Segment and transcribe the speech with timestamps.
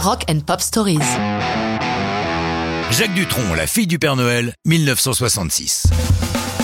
[0.00, 1.00] Rock and Pop Stories.
[2.92, 5.88] Jacques Dutronc, la fille du Père Noël, 1966.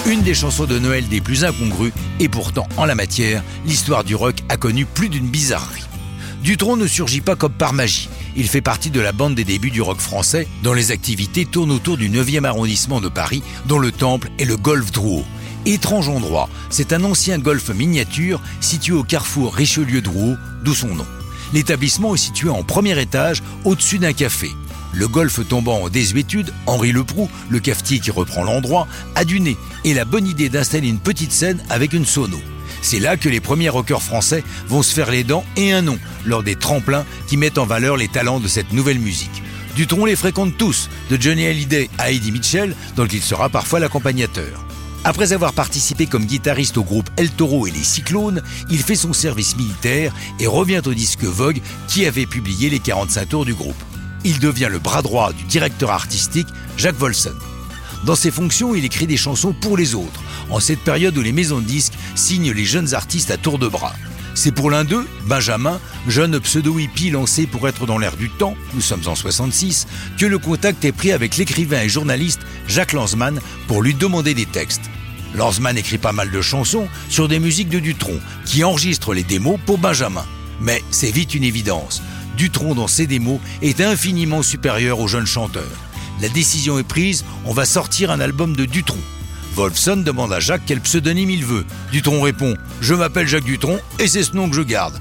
[0.06, 4.14] Une des chansons de Noël des plus incongrues, et pourtant, en la matière, l'histoire du
[4.14, 5.82] rock a connu plus d'une bizarrerie.
[6.44, 8.08] Dutronc ne surgit pas comme par magie.
[8.36, 11.72] Il fait partie de la bande des débuts du rock français, dont les activités tournent
[11.72, 15.24] autour du 9e arrondissement de Paris, dont le Temple et le Golf Drouot.
[15.66, 21.06] Étrange endroit, c'est un ancien golf miniature situé au carrefour Richelieu-Drouot, d'où son nom.
[21.52, 24.50] L'établissement est situé en premier étage, au-dessus d'un café.
[24.92, 29.56] Le golf tombant en désuétude, Henri Leproux, le cafetier qui reprend l'endroit, a du nez
[29.84, 32.38] et la bonne idée d'installer une petite scène avec une sono.
[32.80, 35.98] C'est là que les premiers rockers français vont se faire les dents et un nom
[36.24, 39.42] lors des tremplins qui mettent en valeur les talents de cette nouvelle musique.
[39.74, 44.64] Dutron les fréquente tous, de Johnny Hallyday à Eddie Mitchell, dont il sera parfois l'accompagnateur.
[45.06, 49.12] Après avoir participé comme guitariste au groupe El Toro et les Cyclones, il fait son
[49.12, 53.76] service militaire et revient au disque Vogue qui avait publié les 45 tours du groupe.
[54.24, 57.34] Il devient le bras droit du directeur artistique Jacques Volson.
[58.06, 61.32] Dans ses fonctions, il écrit des chansons pour les autres, en cette période où les
[61.32, 63.94] maisons de disques signent les jeunes artistes à tour de bras.
[64.34, 68.80] C'est pour l'un d'eux, Benjamin, jeune pseudo-hippie lancé pour être dans l'air du temps, nous
[68.80, 69.86] sommes en 66,
[70.18, 74.46] que le contact est pris avec l'écrivain et journaliste Jacques Lanzmann pour lui demander des
[74.46, 74.90] textes.
[75.36, 79.58] Lanzmann écrit pas mal de chansons sur des musiques de Dutronc, qui enregistre les démos
[79.66, 80.24] pour Benjamin.
[80.60, 82.02] Mais c'est vite une évidence.
[82.36, 85.70] Dutronc dans ses démos est infiniment supérieur au jeune chanteur.
[86.20, 88.98] La décision est prise, on va sortir un album de Dutronc.
[89.54, 91.64] Wolfson demande à Jacques quel pseudonyme il veut.
[91.92, 95.00] Dutronc répond Je m'appelle Jacques Dutronc et c'est ce nom que je garde.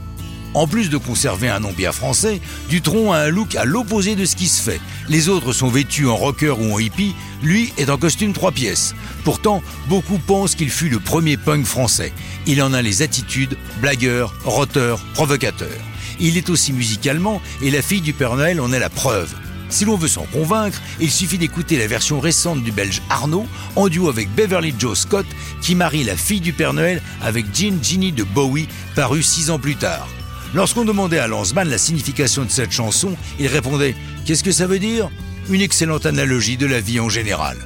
[0.53, 4.25] En plus de conserver un nom bien français, Dutronc a un look à l'opposé de
[4.25, 4.79] ce qui se fait.
[5.09, 8.93] Les autres sont vêtus en rocker ou en hippie, lui est en costume trois pièces.
[9.23, 12.13] Pourtant, beaucoup pensent qu'il fut le premier punk français.
[12.45, 15.71] Il en a les attitudes, blagueur, roteur, provocateur.
[16.19, 19.33] Il est aussi musicalement et la fille du Père Noël en est la preuve.
[19.73, 23.89] Si l'on veut s'en convaincre, il suffit d'écouter la version récente du belge Arnaud en
[23.89, 25.25] duo avec Beverly Joe Scott
[25.63, 29.57] qui marie la fille du Père Noël avec Jean Ginny de Bowie paru six ans
[29.57, 30.07] plus tard.
[30.53, 33.95] Lorsqu'on demandait à Lanzmann la signification de cette chanson, il répondait
[34.27, 35.09] Qu'est-ce que ça veut dire?
[35.49, 37.57] Une excellente analogie de la vie en général.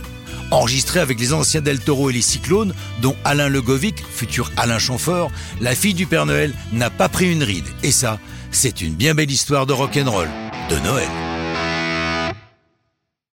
[0.50, 5.30] Enregistré avec les anciens Del Toro et les Cyclones, dont Alain Legovic, futur Alain Chamfort,
[5.60, 7.68] la fille du Père Noël n'a pas pris une ride.
[7.84, 8.18] Et ça,
[8.50, 10.30] c'est une bien belle histoire de rock'n'roll,
[10.70, 11.27] de Noël.